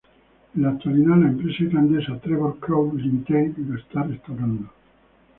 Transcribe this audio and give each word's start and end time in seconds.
En 0.55 0.63
la 0.63 0.69
actualidad 0.69 1.15
la 1.19 1.27
empresa 1.29 1.61
irlandesa 1.63 2.17
Trevor 2.19 2.57
Crowe 2.59 2.97
Ltd 2.97 3.69
lo 3.71 3.77
está 3.77 4.01
restaurando. 4.01 4.67